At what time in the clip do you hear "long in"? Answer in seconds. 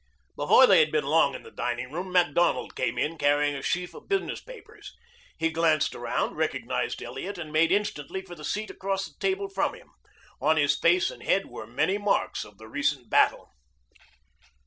1.03-1.43